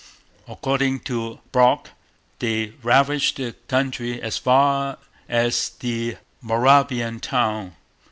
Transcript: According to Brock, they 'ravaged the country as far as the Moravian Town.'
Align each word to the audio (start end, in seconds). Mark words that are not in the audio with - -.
According 0.47 1.01
to 1.01 1.41
Brock, 1.51 1.91
they 2.39 2.73
'ravaged 2.81 3.37
the 3.37 3.53
country 3.67 4.19
as 4.19 4.35
far 4.39 4.97
as 5.29 5.73
the 5.79 6.17
Moravian 6.41 7.19
Town.' 7.19 7.75